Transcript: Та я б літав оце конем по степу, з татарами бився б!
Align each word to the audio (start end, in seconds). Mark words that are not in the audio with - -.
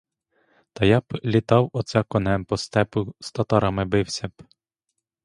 Та 0.73 0.85
я 0.85 0.99
б 1.01 1.03
літав 1.25 1.69
оце 1.73 2.03
конем 2.03 2.45
по 2.45 2.57
степу, 2.57 3.15
з 3.19 3.31
татарами 3.31 3.85
бився 3.85 4.27
б! 4.27 4.31